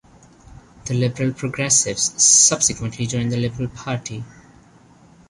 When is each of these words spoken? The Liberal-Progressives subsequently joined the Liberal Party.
The 0.85 0.95
Liberal-Progressives 0.95 2.19
subsequently 2.23 3.05
joined 3.05 3.31
the 3.31 3.37
Liberal 3.37 3.69
Party. 3.69 4.23